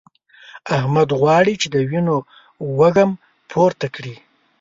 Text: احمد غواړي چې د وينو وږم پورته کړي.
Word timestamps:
احمد 0.77 1.09
غواړي 1.19 1.53
چې 1.61 1.67
د 1.73 1.75
وينو 1.89 2.15
وږم 2.79 3.11
پورته 3.51 3.87
کړي. 3.95 4.15